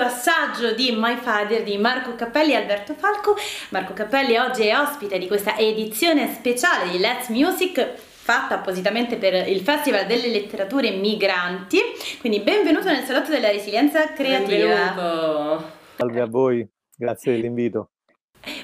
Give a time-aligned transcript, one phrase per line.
[0.00, 3.36] Assaggio di My Father di Marco Cappelli e Alberto Falco.
[3.70, 9.48] Marco Cappelli oggi è ospite di questa edizione speciale di Let's Music fatta appositamente per
[9.48, 11.78] il Festival delle Letterature Migranti.
[12.20, 14.92] Quindi benvenuto nel Salotto della Resilienza Creativa.
[14.92, 15.70] Benvenuto.
[15.96, 17.92] Salve a voi, grazie dell'invito.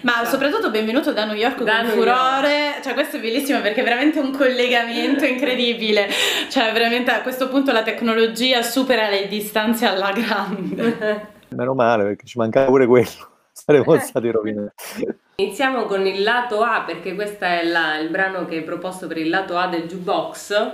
[0.03, 2.83] Ma soprattutto benvenuto da New York da con New furore, York.
[2.83, 6.09] cioè questo è bellissimo perché è veramente un collegamento incredibile,
[6.49, 11.31] cioè veramente a questo punto la tecnologia supera le distanze alla grande.
[11.51, 13.09] Meno male perché ci mancava pure quello,
[13.53, 15.07] saremmo stati rovinati.
[15.37, 19.19] Iniziamo con il lato A perché questo è la, il brano che hai proposto per
[19.19, 20.73] il lato A del jukebox.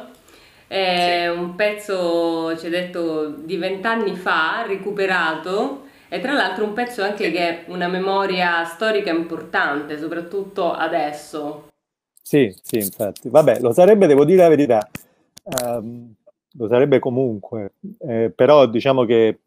[0.66, 1.38] È sì.
[1.38, 7.30] un pezzo, ci hai detto, di vent'anni fa, recuperato e tra l'altro un pezzo anche
[7.30, 11.68] che è una memoria storica importante, soprattutto adesso.
[12.22, 13.28] Sì, sì, infatti.
[13.28, 14.88] Vabbè, lo sarebbe, devo dire la verità,
[15.62, 16.12] um,
[16.52, 19.40] lo sarebbe comunque, eh, però diciamo che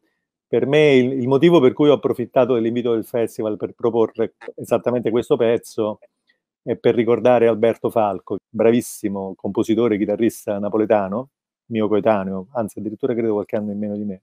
[0.48, 5.10] per me il, il, motivo per cui ho approfittato dell'invito del festival per proporre esattamente
[5.10, 6.00] questo pezzo
[6.64, 11.30] è per ricordare Alberto Falco, bravissimo compositore e chitarrista napoletano,
[11.68, 14.22] mio coetaneo, anzi addirittura credo qualche anno in meno di me.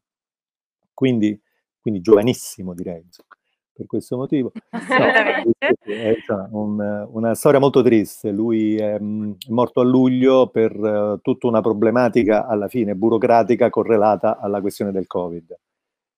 [0.93, 1.41] Quindi
[1.81, 3.05] quindi giovanissimo direi,
[3.79, 4.53] per questo motivo.
[5.89, 6.15] No, è
[6.51, 11.61] un, una storia molto triste, lui è, mm, morto a luglio per uh, tutta una
[11.61, 15.59] problematica alla fine burocratica correlata alla questione del Covid,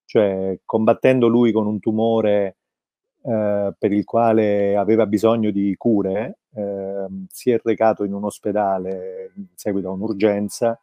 [0.04, 2.56] cioè combattendo lui con un tumore
[3.22, 9.32] uh, per il quale aveva bisogno di cure, uh, si è recato in un ospedale
[9.36, 10.80] in seguito a un'urgenza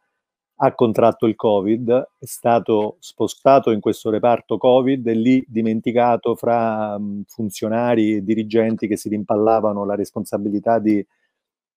[0.60, 6.98] ha contratto il Covid, è stato spostato in questo reparto Covid e lì dimenticato fra
[7.26, 11.04] funzionari e dirigenti che si rimpallavano la responsabilità di,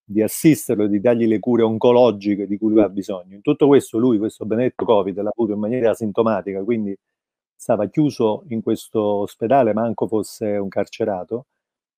[0.04, 3.36] di assisterlo e di dargli le cure oncologiche di cui lui ha bisogno.
[3.36, 6.98] In tutto questo lui, questo benedetto Covid, l'ha avuto in maniera asintomatica, quindi
[7.56, 11.46] stava chiuso in questo ospedale, manco fosse un carcerato,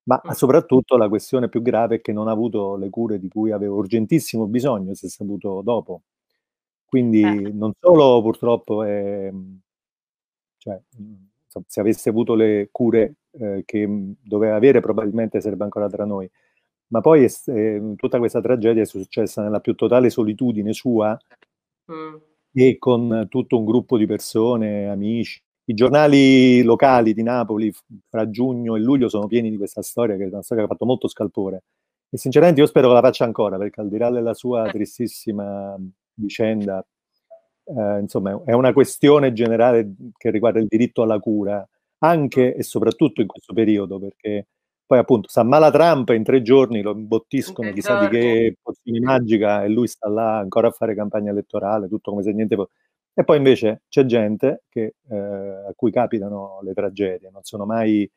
[0.04, 0.32] ma mm.
[0.32, 3.74] soprattutto la questione più grave è che non ha avuto le cure di cui aveva
[3.74, 6.02] urgentissimo bisogno, si è saputo dopo.
[6.94, 7.52] Quindi eh.
[7.52, 9.34] non solo purtroppo è,
[10.60, 10.80] cioè,
[11.66, 16.30] se avesse avuto le cure eh, che doveva avere probabilmente sarebbe ancora tra noi,
[16.90, 21.20] ma poi eh, tutta questa tragedia è successa nella più totale solitudine sua
[21.92, 22.16] mm.
[22.54, 25.42] e con tutto un gruppo di persone, amici.
[25.66, 27.74] I giornali locali di Napoli
[28.08, 30.74] fra giugno e luglio sono pieni di questa storia, che è una storia che ha
[30.74, 31.64] fatto molto scalpore.
[32.12, 34.72] E sinceramente io spero che la faccia ancora, perché al di là della sua eh.
[34.72, 35.76] tristissima
[36.16, 36.86] vicenda,
[37.66, 41.68] eh, insomma è una questione generale che riguarda il diritto alla cura,
[42.00, 44.48] anche e soprattutto in questo periodo, perché
[44.86, 49.64] poi appunto sta mala Trump in tre giorni lo imbottiscono chissà di che pozione magica
[49.64, 52.72] e lui sta là ancora a fare campagna elettorale, tutto come se niente fosse.
[53.16, 58.10] E poi invece c'è gente che, eh, a cui capitano le tragedie, non sono mai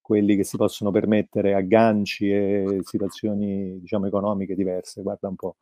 [0.00, 5.56] quelli che si possono permettere agganci e situazioni diciamo economiche diverse, guarda un po'.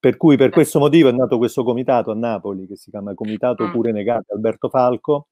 [0.00, 3.66] Per cui per questo motivo è nato questo comitato a Napoli che si chiama Comitato
[3.66, 3.70] mm.
[3.70, 5.28] Pure Negate Alberto Falco.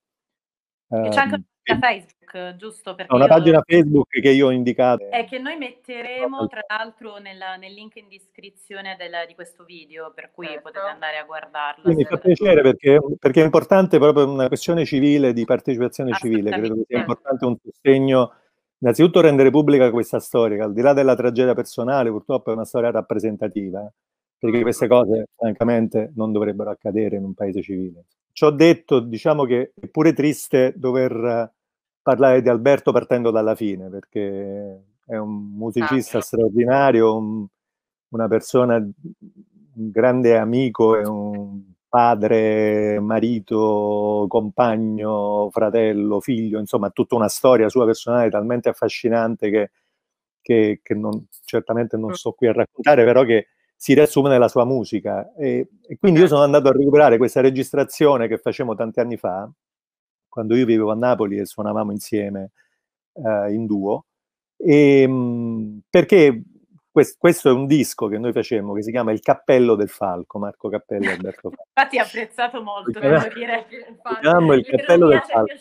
[0.90, 2.94] E c'è anche una ehm, pagina Facebook, giusto?
[2.94, 5.10] Perché una pagina Facebook che io ho indicato.
[5.10, 10.12] E che noi metteremo tra l'altro nella, nel link in descrizione del, di questo video,
[10.14, 10.60] per cui certo.
[10.64, 11.90] potete andare a guardarlo.
[11.90, 16.50] mi fa piacere perché, perché, è importante proprio una questione civile, di partecipazione civile.
[16.50, 18.34] Credo che sia importante un sostegno
[18.80, 22.66] innanzitutto rendere pubblica questa storia, che al di là della tragedia personale, purtroppo è una
[22.66, 23.91] storia rappresentativa
[24.38, 28.04] perché queste cose francamente non dovrebbero accadere in un paese civile.
[28.32, 31.52] Ci ho detto, diciamo che è pure triste dover
[32.00, 37.46] parlare di Alberto partendo dalla fine, perché è un musicista ah, straordinario, un,
[38.10, 47.28] una persona, un grande amico e un padre, marito, compagno, fratello, figlio, insomma, tutta una
[47.28, 49.70] storia sua personale talmente affascinante che,
[50.40, 52.14] che, che non, certamente non mm.
[52.14, 53.48] sto qui a raccontare, però che
[53.80, 55.33] si riassume nella sua musica.
[55.36, 59.48] E, e, quindi io sono andato a recuperare questa registrazione che facevamo tanti anni fa,
[60.28, 62.51] quando io vivevo a Napoli e suonavamo insieme
[63.13, 64.07] uh, in duo.
[64.57, 66.42] E, um, perché
[66.91, 70.69] questo, è un disco che noi facemmo che si chiama Il Cappello del Falco, Marco
[70.69, 71.69] Cappello e Alberto Falco.
[71.72, 73.66] Infatti apprezzato molto, devo dire.
[73.71, 75.54] Il, il Cappello del Falco.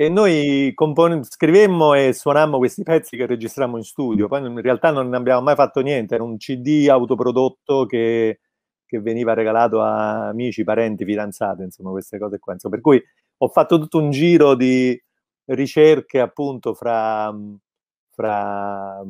[0.00, 4.90] E noi compon- scrivemmo e suonammo questi pezzi che registrammo in studio, poi in realtà
[4.90, 8.40] non abbiamo mai fatto niente, era un CD autoprodotto che,
[8.86, 12.54] che veniva regalato a amici, parenti, fidanzate, insomma queste cose qua.
[12.54, 13.02] Insomma, per cui
[13.36, 14.98] ho fatto tutto un giro di
[15.44, 17.30] ricerche appunto fra,
[18.10, 19.04] fra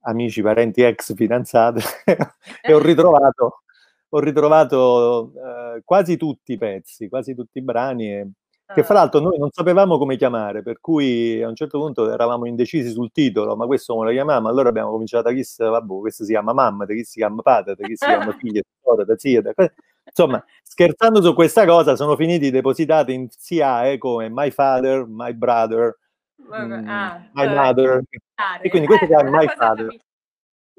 [0.00, 1.80] amici, parenti, ex fidanzate
[2.62, 3.62] e ho ritrovato,
[4.08, 8.28] ho ritrovato eh, quasi tutti i pezzi, quasi tutti i brani e,
[8.74, 8.98] che fra ah.
[8.98, 13.12] l'altro noi non sapevamo come chiamare, per cui a un certo punto eravamo indecisi sul
[13.12, 14.48] titolo, ma questo come lo chiamiamo?
[14.48, 17.96] Allora abbiamo cominciato a chi, vabbè, questo si chiama mamma, chi si chiama padre, chi
[17.96, 18.62] si chiama figlia,
[19.06, 19.52] da zia, da...
[20.04, 25.98] insomma, scherzando su questa cosa sono finiti depositati in SIAE come my father, my brother,
[26.42, 28.02] mm, ah, my mother,
[28.62, 29.96] e quindi questo eh, si chiama my father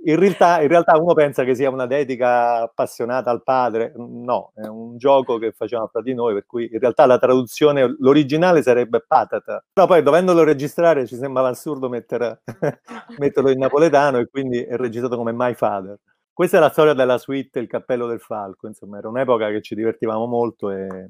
[0.04, 4.66] in realtà, in realtà, uno pensa che sia una dedica appassionata al padre, no, è
[4.68, 9.04] un gioco che facciamo fra di noi, per cui in realtà la traduzione, l'originale sarebbe
[9.06, 12.42] patata, però poi dovendolo registrare ci sembrava assurdo mettere,
[13.18, 15.98] metterlo in napoletano e quindi è registrato come My Father.
[16.32, 19.76] Questa è la storia della suite Il cappello del falco, insomma era un'epoca che ci
[19.76, 21.10] divertivamo molto e...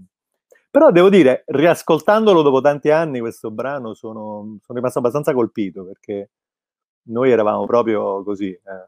[0.69, 6.29] Però devo dire, riascoltandolo dopo tanti anni questo brano sono, sono rimasto abbastanza colpito perché
[7.07, 8.87] noi eravamo proprio così, eh,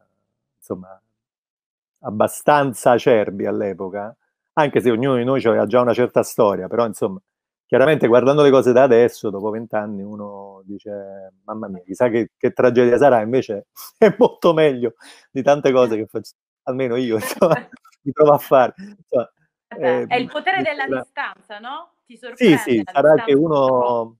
[0.57, 0.99] insomma,
[2.01, 4.15] abbastanza acerbi all'epoca,
[4.53, 7.19] anche se ognuno di noi aveva già una certa storia, però insomma,
[7.65, 12.51] chiaramente guardando le cose da adesso, dopo vent'anni, uno dice, mamma mia, chissà che, che,
[12.51, 13.67] tragedia sarà, invece
[13.97, 14.95] è molto meglio
[15.31, 16.33] di tante cose che faccio,
[16.63, 17.55] almeno io, insomma,
[18.01, 18.73] mi trovo a fare.
[18.77, 19.31] Insomma,
[19.77, 21.01] eh, è il potere della la...
[21.01, 21.93] distanza, no?
[22.05, 22.57] Ti sorprende.
[22.57, 24.18] Sì, sì, sarà che uno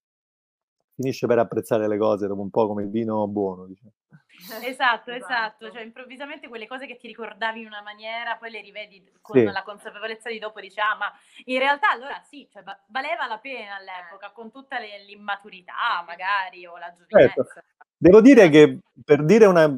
[0.99, 3.65] finisce per apprezzare le cose dopo un po' come il vino buono.
[3.65, 3.91] Diciamo.
[4.63, 9.03] Esatto, esatto, cioè improvvisamente quelle cose che ti ricordavi in una maniera, poi le rivedi
[9.21, 9.43] con sì.
[9.43, 11.11] la consapevolezza di dopo, dici, ah, ma
[11.43, 16.77] in realtà allora sì, cioè, valeva la pena all'epoca, con tutta le, l'immaturità magari o
[16.77, 17.43] la giovinezza.
[17.43, 17.63] Certo.
[17.97, 19.77] Devo dire che per, dire una,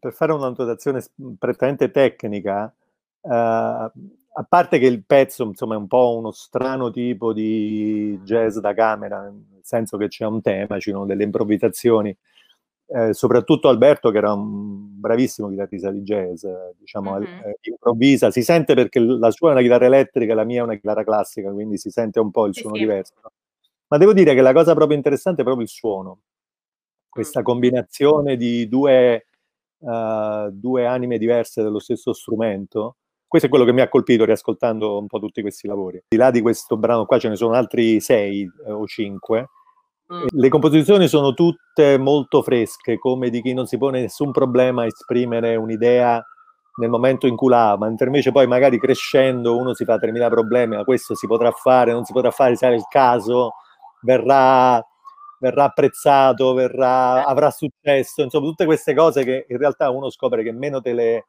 [0.00, 1.04] per fare una notazione
[1.38, 2.74] prettamente tecnica,
[3.20, 3.90] uh,
[4.34, 8.72] a parte che il pezzo insomma, è un po' uno strano tipo di jazz da
[8.72, 12.16] camera, nel senso che c'è un tema, ci sono delle improvvisazioni,
[12.86, 16.46] eh, soprattutto Alberto che era un bravissimo chitarrista di jazz,
[16.78, 17.38] diciamo, mm-hmm.
[17.44, 20.76] eh, improvvisa, si sente perché la sua è una chitarra elettrica, la mia è una
[20.76, 23.14] chitarra classica, quindi si sente un po' il suono sì, diverso.
[23.88, 26.20] Ma devo dire che la cosa proprio interessante è proprio il suono,
[27.08, 29.26] questa combinazione di due,
[29.80, 32.96] uh, due anime diverse dello stesso strumento.
[33.32, 35.96] Questo è quello che mi ha colpito riascoltando un po' tutti questi lavori.
[35.96, 39.48] Al di là di questo brano qua ce ne sono altri sei eh, o cinque,
[40.12, 40.26] Mm.
[40.28, 44.86] Le composizioni sono tutte molto fresche, come di chi non si pone nessun problema a
[44.86, 46.22] esprimere un'idea
[46.76, 50.76] nel momento in cui la mentre invece poi magari crescendo uno si fa 3.000 problemi,
[50.76, 53.52] ma questo si potrà fare, non si potrà fare, sarà il caso,
[54.02, 54.84] verrà,
[55.38, 60.52] verrà apprezzato, verrà, avrà successo, insomma tutte queste cose che in realtà uno scopre che
[60.52, 61.26] meno te le,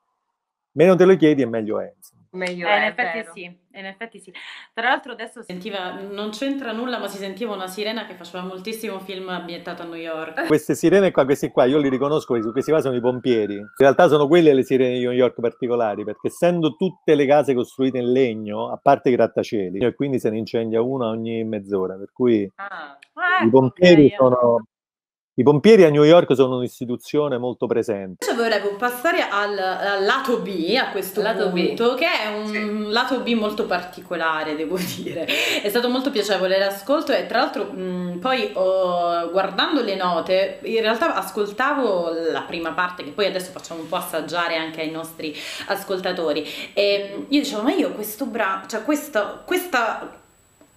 [0.73, 1.93] meno te le chiedi e meglio è.
[2.33, 4.33] Meglio eh, in effetti sì, in effetti sì.
[4.73, 8.99] Tra l'altro adesso sentiva, non c'entra nulla, ma si sentiva una sirena che faceva moltissimo
[8.99, 10.45] film ambientato a New York.
[10.47, 13.57] Queste sirene qua, questi qua, io li riconosco, questi qua sono i pompieri.
[13.57, 17.53] In realtà sono quelle le sirene di New York particolari, perché essendo tutte le case
[17.53, 21.95] costruite in legno, a parte i grattacieli, e quindi se ne incendia una ogni mezz'ora,
[21.95, 22.97] per cui ah.
[23.45, 24.17] i pompieri okay.
[24.17, 24.65] sono
[25.35, 28.23] i pompieri a New York sono un'istituzione molto presente.
[28.23, 31.97] Invece volevo passare al, al lato B a questo lato punto, B.
[31.97, 32.91] che è un sì.
[32.91, 35.25] lato B molto particolare, devo dire.
[35.25, 40.81] È stato molto piacevole l'ascolto e tra l'altro mh, poi oh, guardando le note, in
[40.81, 45.35] realtà ascoltavo la prima parte che poi adesso facciamo un po' assaggiare anche ai nostri
[45.67, 50.21] ascoltatori e io dicevo ma io questo brano, cioè questa, questa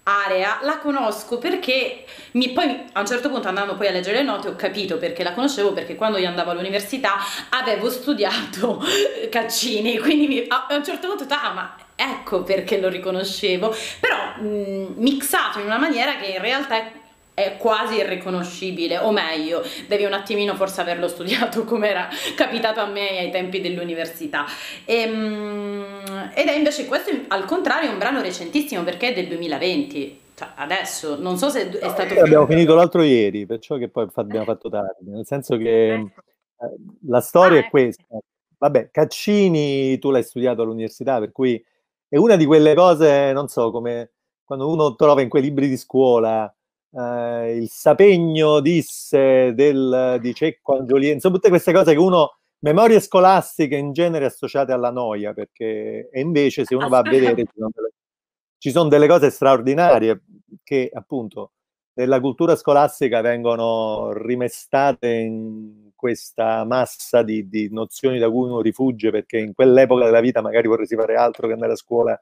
[0.08, 4.22] area la conosco perché mi, poi a un certo punto andando poi a leggere le
[4.22, 7.14] note ho capito perché la conoscevo perché quando io andavo all'università
[7.50, 8.82] avevo studiato
[9.30, 13.74] Caccini quindi mi, a, un certo punto ah ma ecco perché lo riconoscevo.
[13.98, 16.92] Però mh, mixato in una maniera che in realtà è
[17.36, 22.86] è quasi irriconoscibile, o meglio, devi un attimino forse averlo studiato come era capitato a
[22.86, 24.46] me ai tempi dell'università.
[24.86, 30.20] Ehm, ed è invece questo al contrario un brano recentissimo perché è del 2020.
[30.34, 32.14] Cioè, adesso non so se è stato.
[32.14, 35.10] No, abbiamo finito l'altro ieri, perciò che poi abbiamo fatto tardi.
[35.10, 36.22] Nel senso che ecco.
[36.60, 36.74] eh,
[37.06, 38.18] la storia ah, è questa.
[38.56, 41.62] Vabbè, Caccini tu l'hai studiato all'università, per cui
[42.08, 44.12] è una di quelle cose, non so, come
[44.42, 46.50] quando uno trova in quei libri di scuola
[46.92, 53.00] eh, il sapegno disse del, di Cecco Angiolini, insomma tutte queste cose che uno, memorie
[53.00, 57.52] scolastiche in genere associate alla noia, perché e invece se uno va a vedere ci
[57.54, 57.92] sono delle,
[58.58, 60.22] ci sono delle cose straordinarie
[60.62, 61.52] che appunto
[61.94, 69.10] nella cultura scolastica vengono rimestate in questa massa di, di, nozioni da cui uno rifugge
[69.10, 72.18] perché in quell'epoca della vita magari vorresti fare altro che andare a scuola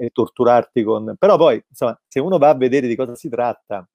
[0.00, 1.14] e torturarti con...
[1.18, 3.86] Però poi, insomma, se uno va a vedere di cosa si tratta,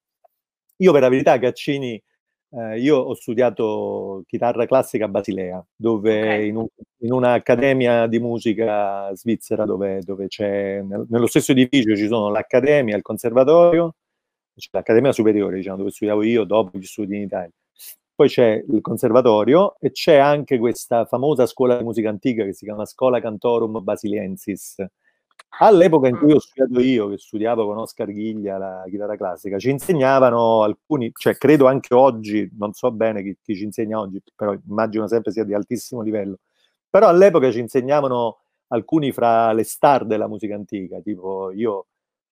[0.76, 2.00] io per la verità Caccini,
[2.50, 6.48] eh, io ho studiato chitarra classica a Basilea, dove okay.
[6.48, 6.66] in, un,
[6.98, 12.96] in, un'accademia di musica svizzera dove, dove c'è, nel, nello stesso edificio ci sono l'accademia,
[12.96, 13.96] il conservatorio,
[14.54, 17.52] c'è l'accademia superiore, diciamo, dove studiavo io dopo gli studi in Italia.
[18.14, 22.64] Poi c'è il conservatorio e c'è anche questa famosa scuola di musica antica che si
[22.64, 24.76] chiama Scola Cantorum Basiliensis.
[25.58, 29.70] All'epoca in cui ho studiato io, che studiavo con Oscar Ghiglia la chitarra classica, ci
[29.70, 34.52] insegnavano alcuni, cioè credo anche oggi, non so bene chi, chi ci insegna oggi, però
[34.52, 36.40] immagino sempre sia di altissimo livello,
[36.90, 41.86] però all'epoca ci insegnavano alcuni fra le star della musica antica, tipo io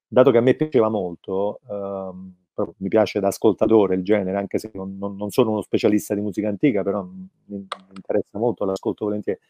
[0.06, 2.34] dato che a me piaceva molto, ehm,
[2.78, 6.20] mi piace da ascoltatore il genere, anche se non, non, non, sono uno specialista di
[6.20, 9.40] musica antica, però mi, mi interessa molto, l'ascolto volentieri.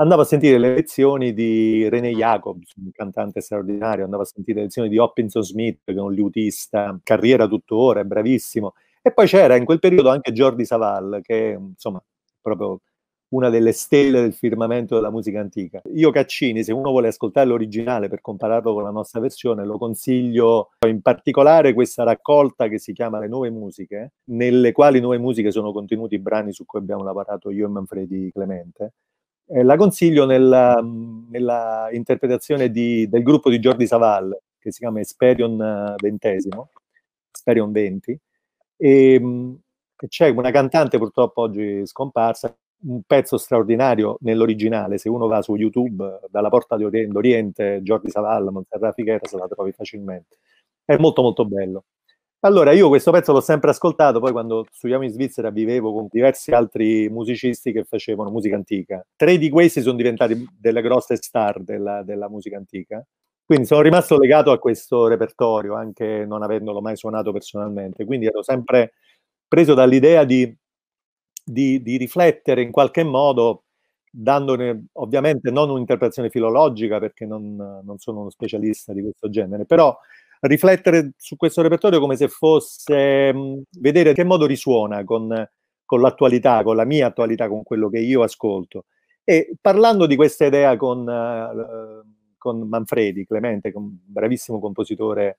[0.00, 4.64] Andavo a sentire le lezioni di René Jacobs, un cantante straordinario, andavo a sentire le
[4.64, 8.72] lezioni di Hopkinson Smith, che è un liutista, carriera tuttora, è bravissimo.
[9.02, 12.02] E poi c'era in quel periodo anche Jordi Savall, che insomma,
[12.40, 12.80] proprio
[13.34, 15.82] una delle stelle del firmamento della musica antica.
[15.92, 20.70] Io Caccini, se uno vuole ascoltare l'originale per compararlo con la nostra versione, lo consiglio
[20.86, 25.72] in particolare questa raccolta che si chiama Le Nuove Musiche, nelle quali nuove musiche sono
[25.72, 28.94] contenuti i brani su cui abbiamo lavorato io e Manfredi Clemente.
[29.52, 30.80] Eh, la consiglio nella,
[31.28, 36.48] nella interpretazione di, del gruppo di Jordi Savall, che si chiama Esperion XX,
[37.32, 38.20] Esperion 20,
[38.76, 45.42] e, e c'è una cantante purtroppo oggi scomparsa, un pezzo straordinario nell'originale, se uno va
[45.42, 50.38] su YouTube, dalla porta di Oriente, Jordi Savalla, Montserrat Figueras, la trovi facilmente.
[50.84, 51.84] È molto molto bello.
[52.42, 56.52] Allora, io questo pezzo l'ho sempre ascoltato, poi quando studiavo in Svizzera vivevo con diversi
[56.52, 59.04] altri musicisti che facevano musica antica.
[59.14, 63.04] Tre di questi sono diventati delle grosse star della, della musica antica.
[63.44, 68.06] Quindi sono rimasto legato a questo repertorio, anche non avendolo mai suonato personalmente.
[68.06, 68.94] Quindi ero sempre
[69.46, 70.56] preso dall'idea di
[71.44, 73.64] di, di riflettere in qualche modo,
[74.10, 79.96] dandone ovviamente non un'interpretazione filologica, perché non, non sono uno specialista di questo genere, però
[80.40, 85.48] riflettere su questo repertorio come se fosse mh, vedere in che modo risuona con,
[85.84, 88.86] con, l'attualità, con la mia attualità, con quello che io ascolto.
[89.24, 95.38] E parlando di questa idea con, uh, con Manfredi, Clemente, un bravissimo compositore,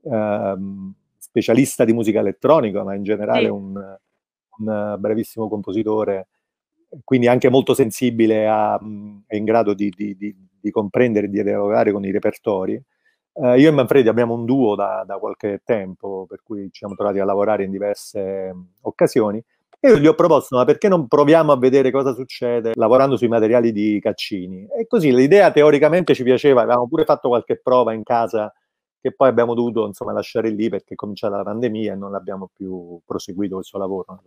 [0.00, 3.50] uh, specialista di musica elettronica, ma in generale sì.
[3.50, 3.98] un,
[4.58, 6.28] un bravissimo compositore,
[7.04, 8.80] quindi anche molto sensibile a,
[9.26, 12.82] è in grado di, di, di, di comprendere e di dialogare con i repertori.
[13.40, 16.94] Eh, io e Manfredi abbiamo un duo da, da, qualche tempo, per cui ci siamo
[16.94, 18.52] trovati a lavorare in diverse
[18.82, 19.42] occasioni.
[19.80, 23.28] E io gli ho proposto, ma perché non proviamo a vedere cosa succede lavorando sui
[23.28, 24.66] materiali di Caccini?
[24.76, 28.52] E così l'idea teoricamente ci piaceva, avevamo pure fatto qualche prova in casa
[29.00, 32.50] che poi abbiamo dovuto insomma, lasciare lì perché è cominciata la pandemia e non abbiamo
[32.52, 34.20] più proseguito questo lavoro.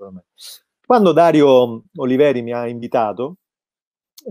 [0.85, 3.35] Quando Dario Oliveri mi ha invitato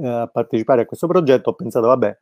[0.02, 2.16] eh, a partecipare a questo progetto, ho pensato, vabbè,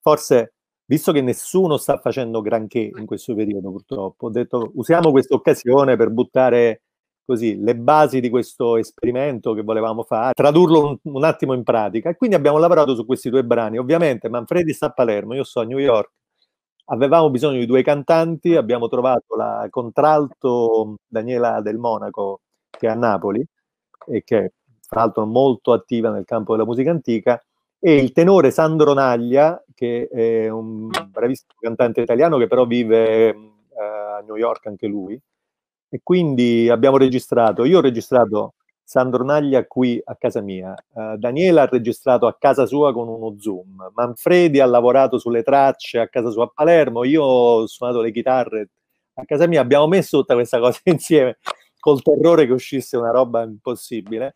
[0.00, 0.53] forse
[0.86, 5.96] visto che nessuno sta facendo granché in questo periodo purtroppo, ho detto usiamo questa occasione
[5.96, 6.82] per buttare
[7.24, 12.10] così le basi di questo esperimento che volevamo fare, tradurlo un, un attimo in pratica.
[12.10, 13.78] E quindi abbiamo lavorato su questi due brani.
[13.78, 16.10] Ovviamente Manfredi sta a Palermo, io sto a New York,
[16.86, 22.94] avevamo bisogno di due cantanti, abbiamo trovato la contralto Daniela del Monaco che è a
[22.94, 23.44] Napoli
[24.06, 24.52] e che
[24.86, 27.42] fra l'altro molto attiva nel campo della musica antica
[27.86, 33.34] e il tenore Sandro Naglia che è un bravissimo cantante italiano che però vive eh,
[33.76, 35.20] a New York anche lui.
[35.90, 41.62] E quindi abbiamo registrato, io ho registrato Sandro Naglia qui a casa mia, uh, Daniela
[41.62, 46.30] ha registrato a casa sua con uno Zoom, Manfredi ha lavorato sulle tracce a casa
[46.30, 48.70] sua a Palermo, io ho suonato le chitarre
[49.14, 51.38] a casa mia, abbiamo messo tutta questa cosa insieme
[51.78, 54.32] col terrore che uscisse una roba impossibile.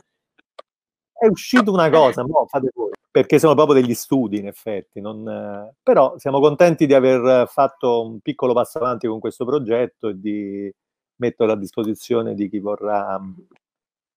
[1.12, 5.26] È uscita una cosa, no, fate voi, perché sono proprio degli studi in effetti, non,
[5.28, 10.18] eh, però siamo contenti di aver fatto un piccolo passo avanti con questo progetto e
[10.18, 10.72] di
[11.16, 13.20] metterlo a disposizione di chi vorrà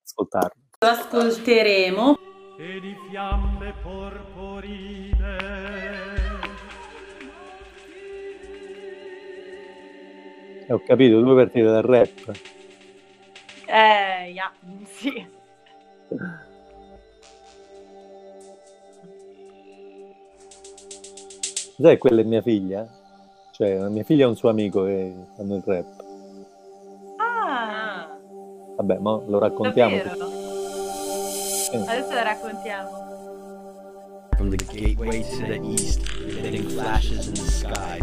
[0.04, 0.62] ascoltarlo.
[0.80, 2.18] Lo ascolteremo.
[2.58, 5.62] E di fiamme porporine
[10.74, 12.32] ho capito, due partite dal rap.
[13.66, 14.52] Eh, yeah,
[14.86, 15.28] sì.
[21.82, 22.88] Sai, quella è mia figlia?
[23.52, 25.86] Cioè, mia figlia ha un suo amico che fanno il rap.
[27.18, 28.08] Ah,
[28.78, 29.96] Vabbè, ma lo raccontiamo.
[29.98, 30.30] davvero?
[31.88, 32.90] Adesso la raccontiamo.
[34.36, 36.02] From the gateway to the east,
[36.38, 38.00] emitting flashes in the sky,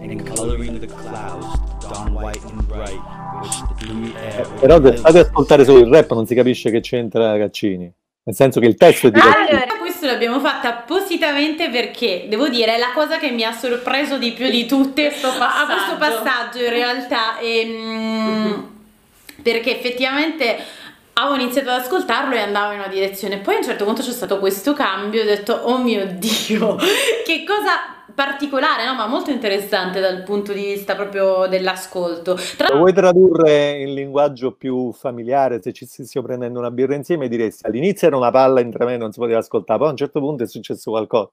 [0.00, 1.46] and coloring the clouds
[1.88, 3.00] dawn white and bright,
[3.40, 4.40] which the blue air.
[4.40, 7.92] Eh, Però se state ad ascoltare solo il rap non si capisce che c'entra Caccini.
[8.26, 9.48] Nel senso che il testo è di Caccini.
[9.50, 9.73] Allora,
[10.04, 14.32] questo l'abbiamo fatto appositamente perché devo dire è la cosa che mi ha sorpreso di
[14.32, 16.62] più di tutte Questo a questo passaggio.
[16.62, 18.70] in realtà ehm,
[19.42, 20.56] perché effettivamente
[21.14, 24.10] avevo iniziato ad ascoltarlo e andavo in una direzione poi a un certo punto c'è
[24.12, 26.76] stato questo cambio e ho detto oh mio dio
[27.24, 32.78] che cosa particolare no ma molto interessante dal punto di vista proprio dell'ascolto tra Lo
[32.78, 35.60] vuoi tradurre in linguaggio più familiare?
[35.62, 38.96] Se ci stessimo prendendo una birra insieme, diresti all'inizio era una palla in tre me,
[38.96, 41.30] non si poteva ascoltare, poi a un certo punto è successo qualcosa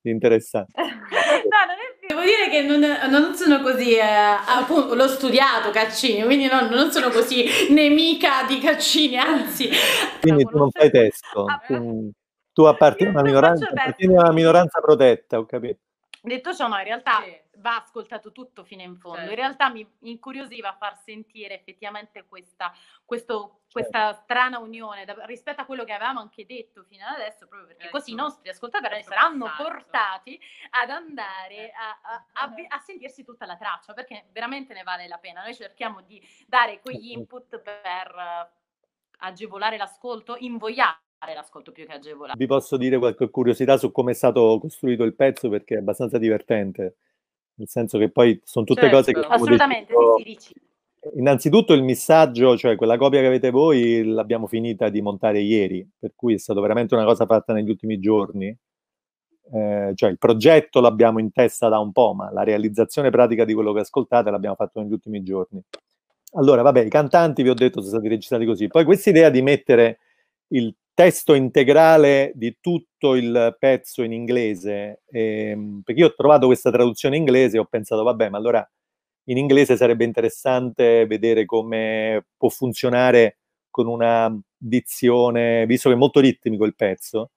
[0.00, 0.72] di interessante.
[1.44, 1.94] No, non è.
[2.06, 6.90] Devo dire che non, non sono così, eh, appunto, l'ho studiato Caccini, quindi non, non
[6.90, 9.70] sono così nemica di Caccini, anzi.
[10.20, 11.60] Quindi tu non fai testo, Ah,
[12.52, 13.20] tu, appartieni a
[14.20, 15.78] una minoranza protetta, ho capito.
[16.26, 17.38] Detto ciò, no, in realtà Sì.
[17.56, 19.18] va ascoltato tutto fino in fondo.
[19.18, 19.30] Certo.
[19.32, 22.72] In realtà mi incuriosiva far sentire effettivamente questa,
[23.04, 27.46] questo- questa strana unione da- rispetto a quello che avevamo anche detto fino ad adesso,
[27.46, 27.98] proprio perché Ecco.
[27.98, 29.68] così i nostri ascoltatori saranno passaggio.
[29.68, 30.40] portati
[30.70, 35.06] ad andare a, a- a vi- a sentirsi tutta la traccia, perché veramente ne vale
[35.06, 35.42] la pena.
[35.42, 38.50] Noi cerchiamo di dare quegli input per eh,
[39.18, 41.02] agevolare l'ascolto, invogliare
[41.32, 42.36] l'ascolto più che agevolare.
[42.36, 46.18] Vi posso dire qualche curiosità su come è stato costruito il pezzo perché è abbastanza
[46.18, 46.96] divertente,
[47.54, 48.96] nel senso che poi sono tutte Certo.
[48.96, 50.54] cose che abbiamo Assolutamente, deciso- sì, sì, dici.
[51.16, 56.12] Innanzitutto il missaggio, cioè quella copia che avete voi, l'abbiamo finita di montare ieri, per
[56.16, 58.56] cui è stata veramente una cosa fatta negli ultimi giorni.
[59.52, 63.52] Eh, cioè il progetto l'abbiamo in testa da un po', ma la realizzazione pratica di
[63.52, 65.62] quello che ascoltate l'abbiamo fatto negli ultimi giorni.
[66.36, 68.68] Allora, vabbè, i cantanti vi ho detto sono stati registrati così.
[68.68, 69.98] Poi questa idea di mettere
[70.48, 76.70] il testo integrale di tutto il pezzo in inglese, ehm, perché io ho trovato questa
[76.70, 78.66] traduzione inglese e ho pensato, vabbè, ma allora
[79.24, 83.38] in inglese sarebbe interessante vedere come può funzionare
[83.70, 87.30] con una dizione, visto che è molto ritmico il pezzo,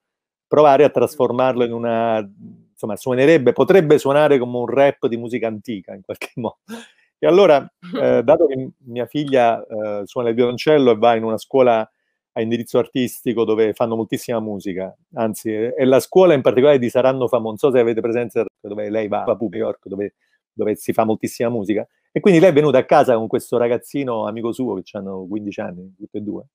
[0.46, 2.18] provare a trasformarlo in una,
[2.70, 6.58] insomma, suonerebbe, potrebbe suonare come un rap di musica antica in qualche modo.
[7.18, 7.60] E allora,
[8.00, 11.88] eh, dato che mia figlia eh, suona il violoncello e va in una scuola
[12.38, 17.28] a indirizzo artistico dove fanno moltissima musica, anzi, è la scuola in particolare di Saranno
[17.30, 20.14] non so se avete presenza dove lei va a New York, dove,
[20.52, 24.26] dove si fa moltissima musica, e quindi lei è venuta a casa con questo ragazzino
[24.26, 26.46] amico suo che hanno 15 anni, tutti e due,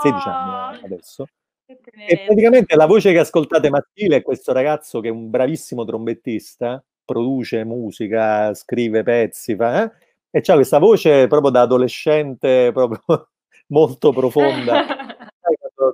[0.00, 1.26] 16 anni eh, adesso,
[1.66, 6.82] e praticamente la voce che ascoltate maschile è questo ragazzo che è un bravissimo trombettista,
[7.04, 9.92] produce musica, scrive pezzi, fa, eh?
[10.30, 13.02] e c'ha questa voce proprio da adolescente, proprio
[13.68, 14.98] molto profonda.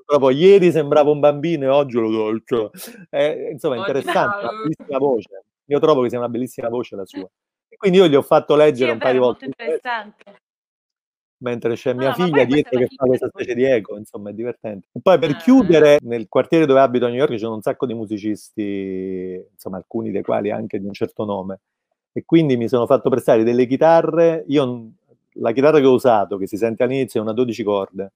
[0.04, 2.70] Proprio ieri sembrava un bambino e oggi lo dolcio.
[3.10, 5.42] Eh, insomma, è Oggi- interessante, una bellissima voce.
[5.66, 7.28] Io trovo che sia una bellissima voce la sua.
[7.68, 9.50] E quindi io gli ho fatto Sì, leggere è un paio di volte
[11.40, 14.32] mentre c'è No, mia no, figlia dietro che fa questa specie di eco, insomma, è
[14.32, 14.88] divertente.
[14.92, 15.34] E poi per Ah.
[15.36, 19.76] chiudere, nel quartiere dove abito a New York ci sono un sacco di musicisti, insomma,
[19.76, 21.60] alcuni dei quali anche di un certo nome.
[22.12, 24.44] E quindi mi sono fatto prestare delle chitarre.
[24.48, 24.88] Io
[25.34, 28.12] la chitarra che ho usato, che si sente all'inizio, è una 12 corde.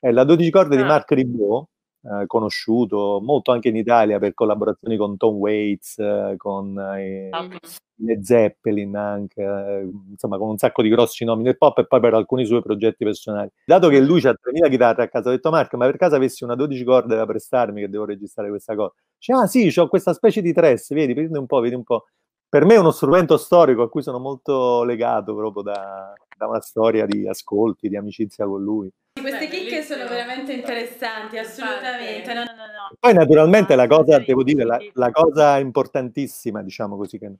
[0.00, 0.86] È la 12 corde di Ah.
[0.86, 1.66] Mark Ribot,
[2.02, 7.56] eh, conosciuto molto anche in Italia per collaborazioni con Tom Waits, eh, con eh, Ok.
[8.02, 12.00] le Zeppelin anche, eh, insomma con un sacco di grossi nomi del pop e poi
[12.00, 13.48] per alcuni suoi progetti personali.
[13.64, 16.42] Dato che lui ha 3000 chitarre a casa, ho detto Marco, ma per caso avessi
[16.42, 18.92] una 12 corde da prestarmi che devo registrare questa cosa?
[19.16, 22.06] Dice, ah sì, ho questa specie di tres, vedi, prendi un po', vedi un po'.
[22.48, 26.60] Per me è uno strumento storico a cui sono molto legato proprio da, da una
[26.60, 28.90] storia di ascolti, di amicizia con lui.
[29.22, 32.34] Queste Beh, chicche sono veramente interessanti, assolutamente.
[32.34, 32.96] No, no, no, no.
[32.98, 37.32] Poi naturalmente la cosa, devo dire, la, la cosa importantissima, diciamo così, che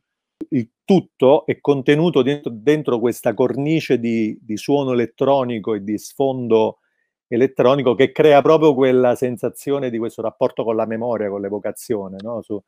[0.49, 6.79] il tutto è contenuto dentro, dentro questa cornice di, di suono elettronico e di sfondo
[7.27, 12.43] elettronico che crea proprio quella sensazione di questo rapporto con la memoria, con l'evocazione, no?
[12.43, 12.63] Su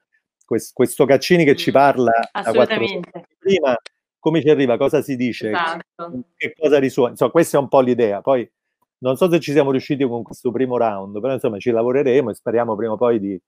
[0.44, 2.84] quest- questo Caccini che ci Mm, parla da quattro
[3.38, 3.76] prima,
[4.18, 6.22] come ci arriva, cosa si dice, Esatto.
[6.36, 7.10] che cosa risuona.
[7.10, 8.22] Insomma, questa è un po' l'idea.
[8.22, 8.50] Poi
[9.04, 12.34] non so se ci siamo riusciti con questo primo round, però insomma ci lavoreremo e
[12.34, 13.38] speriamo prima o poi di,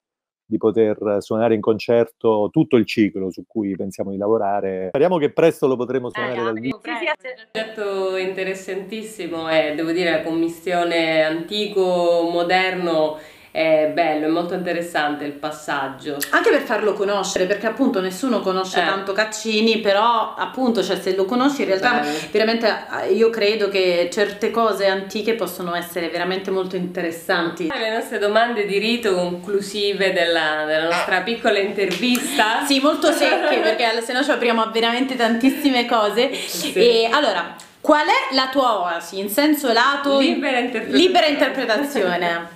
[0.45, 4.89] di poter suonare in concerto tutto il ciclo su cui pensiamo di lavorare.
[4.89, 6.79] Speriamo che presto lo potremo suonare Eh, dal vivo.
[6.83, 7.17] sì, sì, è un
[7.51, 13.17] progetto interessantissimo e devo dire la commissione antico-moderno
[13.57, 16.19] è bello, è molto interessante il passaggio.
[16.29, 18.85] Anche per farlo conoscere, perché appunto nessuno conosce Eh.
[18.85, 22.19] tanto Caccini, però appunto, cioè se lo conosci in realtà Bello.
[22.31, 22.67] veramente
[23.03, 27.69] eh, io credo che certe cose antiche possono essere veramente molto interessanti.
[27.75, 32.63] Le nostre domande di rito conclusive della, della nostra piccola intervista.
[32.67, 36.31] Sì, molto secche, perché se no ci apriamo a veramente tantissime cose.
[36.35, 36.75] Sì.
[36.75, 40.19] E allora, qual è la tua oasi in senso lato?
[40.19, 40.99] Libera interpretazione.
[41.07, 42.55] Libera interpretazione.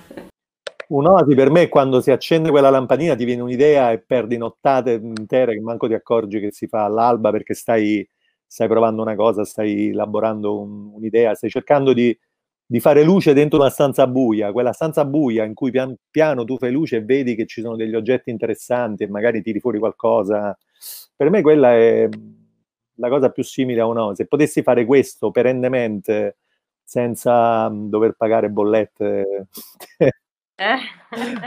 [0.91, 5.53] Un'oasi per me quando si accende quella lampadina, ti viene un'idea e perdi nottate intere
[5.53, 8.05] che manco ti accorgi che si fa all'alba perché stai,
[8.45, 12.17] stai provando una cosa, stai elaborando un- un'idea, stai cercando di,
[12.65, 16.57] di fare luce dentro una stanza buia, quella stanza buia in cui pian piano tu
[16.57, 20.57] fai luce e vedi che ci sono degli oggetti interessanti e magari tiri fuori qualcosa.
[21.15, 22.09] Per me quella è
[22.95, 24.23] la cosa più simile a un'oasi.
[24.23, 26.37] Se potessi fare questo perennemente
[26.83, 29.47] senza mm, dover pagare bollette?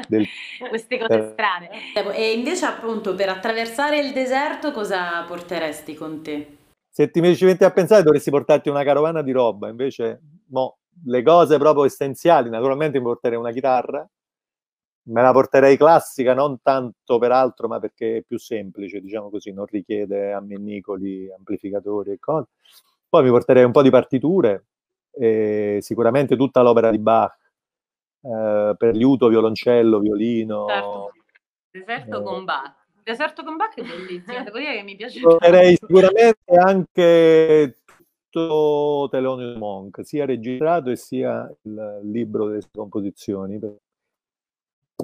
[0.09, 0.27] Del
[0.69, 1.31] Queste cose Eh.
[1.33, 1.71] strane.
[2.15, 6.57] E invece appunto per attraversare il deserto cosa porteresti con te?
[6.95, 11.23] se ti ci metti a pensare dovresti portarti una carovana di roba, invece mo, le
[11.25, 14.09] cose proprio essenziali, naturalmente mi porterei una chitarra,
[15.07, 19.53] me la porterei classica, non tanto per altro, ma perché è più semplice, diciamo così,
[19.53, 22.47] non richiede ammennicoli, amplificatori e cose.
[23.09, 24.67] Poi mi porterei un po' di partiture,
[25.11, 27.44] e sicuramente tutta l'opera di Bach,
[28.25, 30.67] eh, per liuto, violoncello, violino.
[30.67, 31.13] Certo.
[31.71, 32.23] Deserto Eh.
[32.23, 32.75] con Bach.
[33.03, 37.77] Deserto con Bach è bellissimo, devo dire che mi piace Porterei sicuramente anche
[38.31, 43.61] tutto Thelonious Monk, sia registrato e sia il libro delle sue composizioni.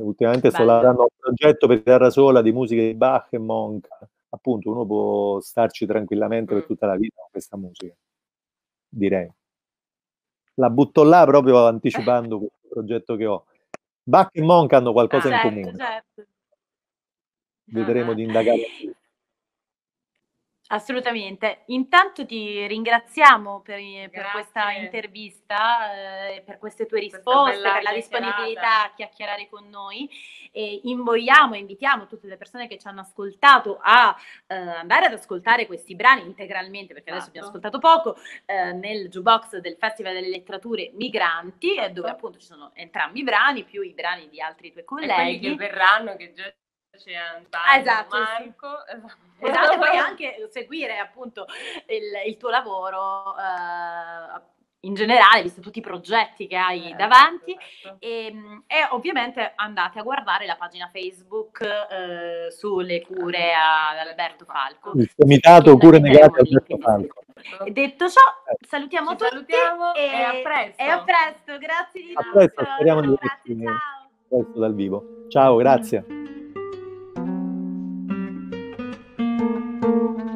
[0.00, 0.70] Ultimamente sto Bello.
[0.72, 3.88] lavorando a un progetto per chitarra sola di musica di Bach e Monk.
[4.30, 6.66] Appunto, uno può starci tranquillamente per Mm.
[6.66, 7.92] tutta la vita con questa musica,
[8.88, 9.30] direi.
[10.54, 13.44] La butto là proprio anticipando questo progetto che ho.
[14.02, 15.76] Bach e Monk hanno qualcosa Ah, in certo, comune.
[15.76, 16.24] certo.
[17.64, 18.14] Vedremo Ah.
[18.14, 18.66] di indagare.
[20.72, 21.62] Assolutamente.
[21.66, 28.84] Intanto ti ringraziamo per, per questa intervista, eh, per queste tue risposte, per la disponibilità
[28.84, 30.08] a chiacchierare con noi
[30.52, 35.66] e invogliamo invitiamo tutte le persone che ci hanno ascoltato a eh, andare ad ascoltare
[35.66, 37.66] questi brani integralmente, perché adesso abbiamo Esatto.
[37.66, 42.70] ascoltato poco, eh, nel jukebox del Festival delle Letterature Migranti, eh, dove appunto ci sono
[42.74, 45.40] entrambi i brani, più i brani di altri tuoi E quelli colleghi.
[45.48, 46.52] che verranno, che già
[47.02, 48.22] c'è Antonio, esatto, sì.
[48.22, 48.68] Marco.
[49.42, 51.46] Esatto, e poi anche seguire appunto
[51.86, 54.40] il, il tuo lavoro eh,
[54.82, 57.56] in generale, visto tutti i progetti che hai Eh, davanti.
[57.82, 57.96] esatto.
[58.00, 58.26] E,
[58.66, 64.92] e ovviamente andate a guardare la pagina Facebook eh, sulle cure ad Alberto Falco.
[64.94, 67.22] Il comitato cure negate a Alberto Falco.
[67.64, 68.20] E detto ciò,
[68.66, 70.82] salutiamo Ci tutti salutiamo e, e a presto.
[70.82, 72.36] e a presto, grazie di A tutto.
[72.36, 74.10] presto, speriamo di vederci ciao.
[74.28, 75.24] presto dal vivo.
[75.28, 76.19] Ciao, grazie.
[79.80, 80.29] Música